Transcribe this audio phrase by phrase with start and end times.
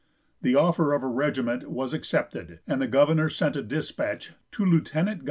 [0.41, 4.91] The offer of a regiment was accepted, and the governor sent a dispatch to Lieut.
[4.95, 5.19] Gov.